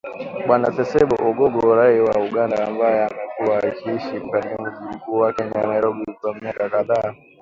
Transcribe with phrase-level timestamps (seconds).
[0.45, 6.05] Bwana Ssebbo Ogongo, raia wa Uganda, ambaye amekuwa akiishi katika mji mkuu wa Kenya, Nairobi,
[6.21, 7.13] kwa miaka kadhaa.